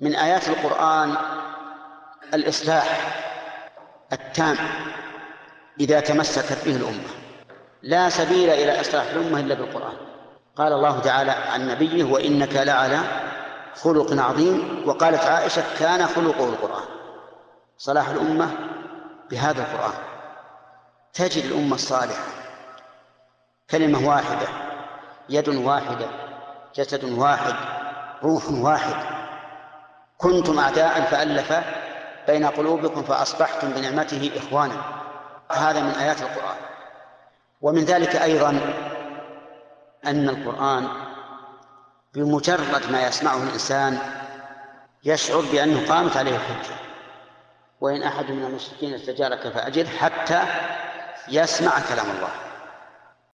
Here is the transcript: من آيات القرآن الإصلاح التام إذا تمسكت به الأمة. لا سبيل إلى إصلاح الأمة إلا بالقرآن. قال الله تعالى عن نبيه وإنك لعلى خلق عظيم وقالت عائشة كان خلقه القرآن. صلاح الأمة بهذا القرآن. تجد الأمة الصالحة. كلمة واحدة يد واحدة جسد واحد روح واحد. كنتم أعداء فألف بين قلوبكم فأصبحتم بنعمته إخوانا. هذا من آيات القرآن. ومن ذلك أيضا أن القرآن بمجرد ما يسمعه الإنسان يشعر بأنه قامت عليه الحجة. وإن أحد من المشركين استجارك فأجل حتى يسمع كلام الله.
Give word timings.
من 0.00 0.14
آيات 0.14 0.48
القرآن 0.48 1.14
الإصلاح 2.34 3.16
التام 4.12 4.56
إذا 5.80 6.00
تمسكت 6.00 6.64
به 6.64 6.76
الأمة. 6.76 7.08
لا 7.82 8.08
سبيل 8.08 8.50
إلى 8.50 8.80
إصلاح 8.80 9.04
الأمة 9.04 9.40
إلا 9.40 9.54
بالقرآن. 9.54 9.96
قال 10.56 10.72
الله 10.72 11.00
تعالى 11.00 11.30
عن 11.30 11.68
نبيه 11.68 12.04
وإنك 12.04 12.56
لعلى 12.56 13.00
خلق 13.74 14.22
عظيم 14.22 14.82
وقالت 14.86 15.24
عائشة 15.24 15.62
كان 15.78 16.06
خلقه 16.06 16.48
القرآن. 16.48 16.84
صلاح 17.78 18.08
الأمة 18.08 18.50
بهذا 19.30 19.62
القرآن. 19.62 19.94
تجد 21.12 21.44
الأمة 21.44 21.74
الصالحة. 21.74 22.24
كلمة 23.70 24.08
واحدة 24.08 24.48
يد 25.28 25.48
واحدة 25.48 26.06
جسد 26.74 27.04
واحد 27.04 27.54
روح 28.22 28.50
واحد. 28.50 29.13
كنتم 30.24 30.58
أعداء 30.58 31.00
فألف 31.00 31.52
بين 32.26 32.46
قلوبكم 32.46 33.02
فأصبحتم 33.02 33.68
بنعمته 33.70 34.30
إخوانا. 34.36 34.74
هذا 35.52 35.80
من 35.80 35.90
آيات 35.90 36.22
القرآن. 36.22 36.56
ومن 37.60 37.84
ذلك 37.84 38.16
أيضا 38.16 38.50
أن 40.06 40.28
القرآن 40.28 40.88
بمجرد 42.14 42.90
ما 42.90 43.06
يسمعه 43.06 43.42
الإنسان 43.42 43.98
يشعر 45.04 45.40
بأنه 45.52 45.88
قامت 45.88 46.16
عليه 46.16 46.36
الحجة. 46.36 46.74
وإن 47.80 48.02
أحد 48.02 48.30
من 48.30 48.44
المشركين 48.44 48.94
استجارك 48.94 49.48
فأجل 49.48 49.88
حتى 49.88 50.42
يسمع 51.28 51.72
كلام 51.88 52.06
الله. 52.16 52.43